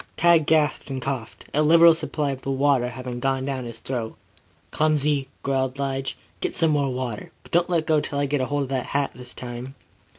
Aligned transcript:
Tad 0.17 0.47
gasped 0.47 0.89
and 0.89 0.99
coughed, 0.99 1.45
a 1.53 1.61
liberal 1.61 1.93
supply 1.93 2.31
of 2.31 2.41
the 2.41 2.49
water 2.49 2.89
having 2.89 3.19
gone 3.19 3.45
down 3.45 3.65
hist 3.65 3.83
throat. 3.83 4.15
"Clumsy!" 4.71 5.27
growled 5.43 5.77
Lige. 5.77 6.17
"Get 6.39 6.55
some 6.55 6.71
more, 6.71 7.29
but 7.43 7.51
don't 7.51 7.69
let 7.69 7.85
go 7.85 8.01
till 8.01 8.17
I 8.17 8.25
get 8.25 8.41
hold 8.41 8.63
of 8.63 8.69
the 8.69 8.81
hat 8.81 9.11
this 9.13 9.31
time." 9.35 9.75